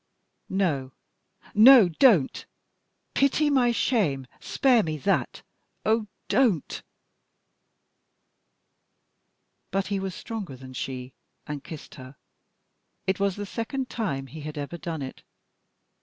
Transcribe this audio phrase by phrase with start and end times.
[0.49, 0.93] No!
[1.53, 1.87] no!
[1.87, 2.47] don't!
[3.13, 4.25] Pity my shame.
[4.39, 5.43] Spare me that!
[5.85, 6.81] Oh, don't!"
[9.69, 11.13] But he was stronger than she,
[11.45, 12.15] and kissed her.
[13.05, 15.21] It was the second time he had ever done it.